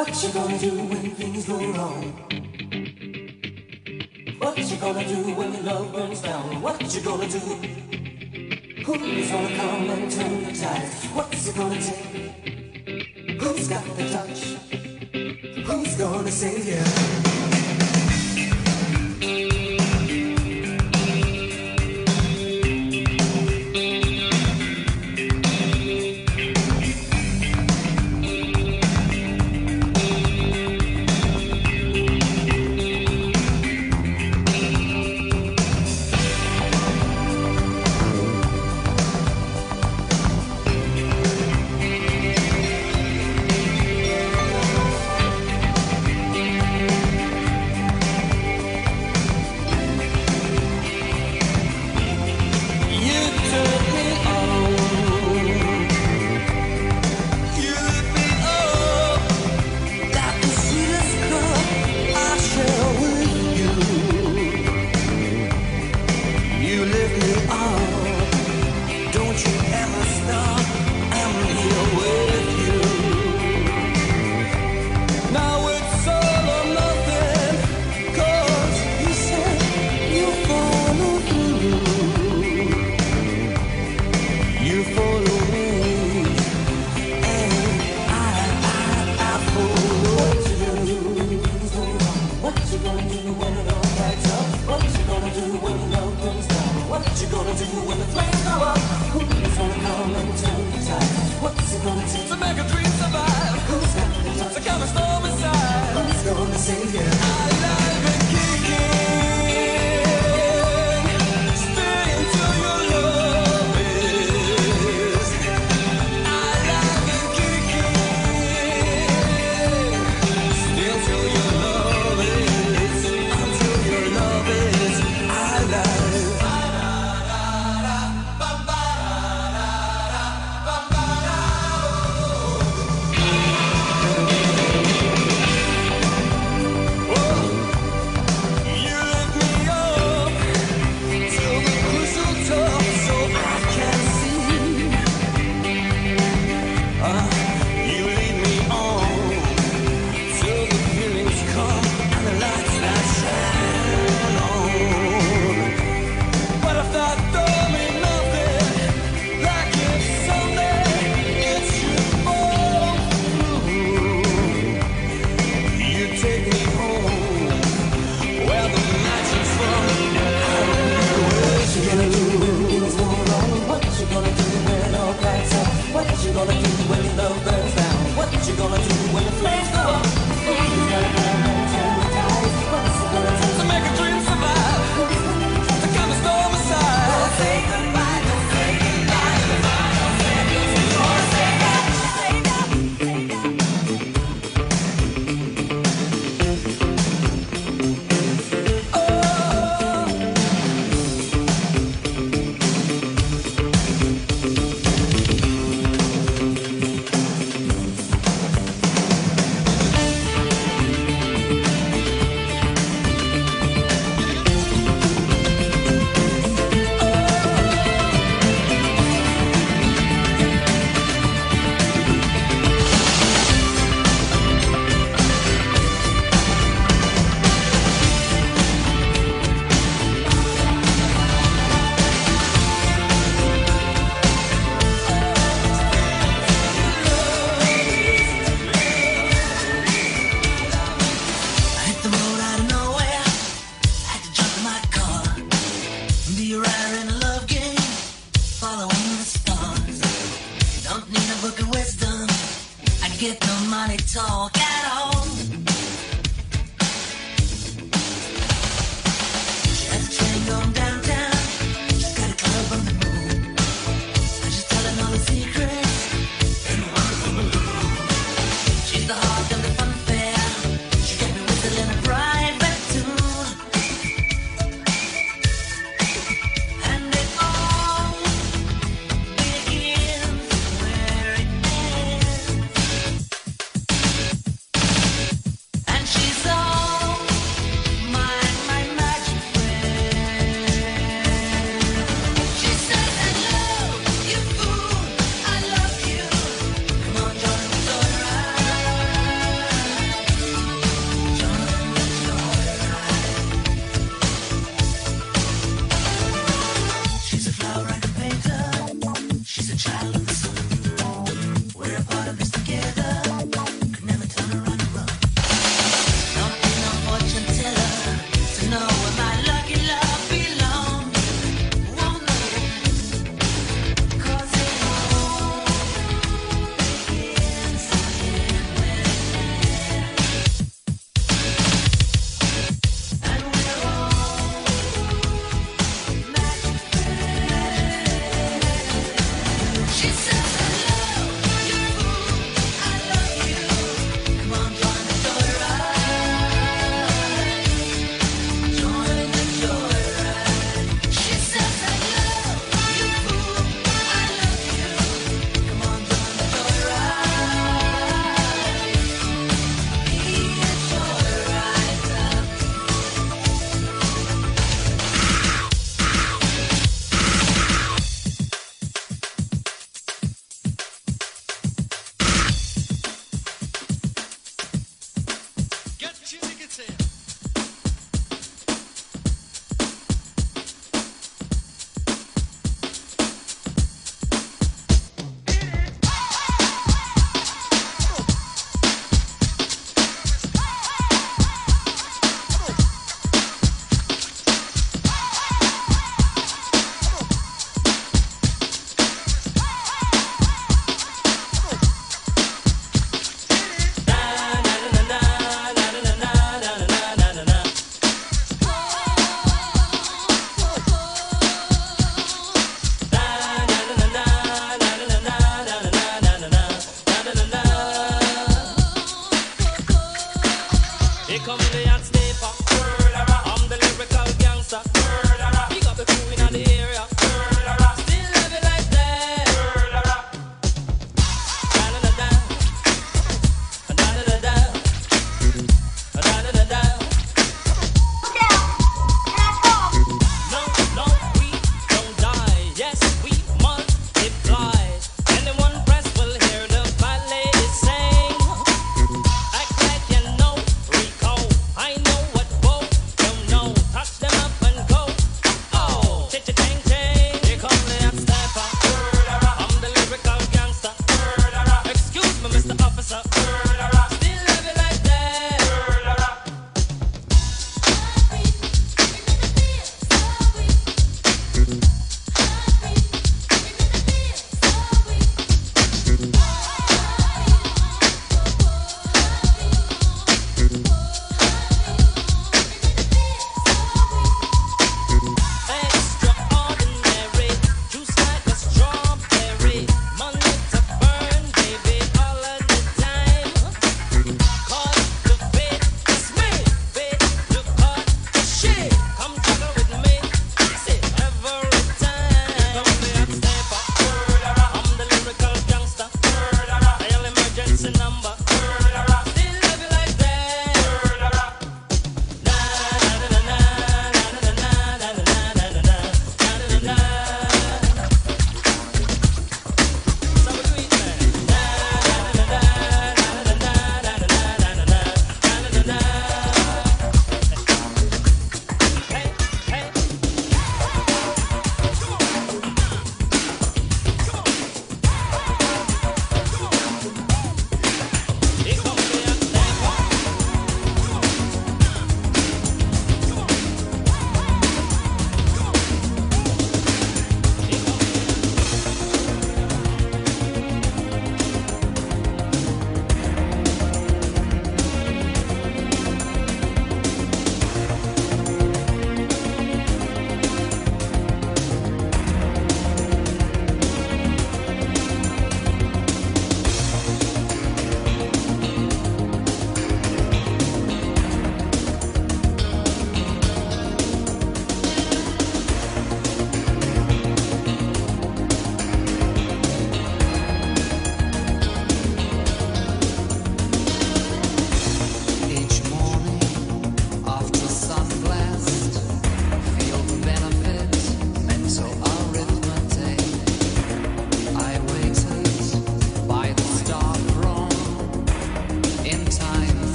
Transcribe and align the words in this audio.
What 0.00 0.22
you 0.22 0.32
gonna 0.32 0.58
do 0.58 0.70
when 0.70 1.10
things 1.10 1.44
go 1.44 1.58
wrong? 1.72 2.02
What 4.38 4.56
you 4.56 4.76
gonna 4.78 5.06
do 5.06 5.34
when 5.34 5.62
love 5.62 5.92
burns 5.92 6.22
down? 6.22 6.62
What 6.62 6.94
you 6.94 7.02
gonna 7.02 7.28
do? 7.28 7.38
Who's 7.38 9.30
gonna 9.30 9.56
come 9.56 9.90
and 9.90 10.10
turn 10.10 10.44
the 10.44 10.52
tide? 10.58 10.88
What's 11.12 11.48
it 11.48 11.54
gonna 11.54 11.82
take? 11.82 13.42
Who's 13.42 13.68
got 13.68 13.84
the 13.98 14.08
touch? 14.08 14.40
Who's 15.66 15.94
gonna 15.96 16.30
save 16.30 16.66
you? 16.66 17.29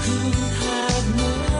have 0.00 1.16
more. 1.16 1.57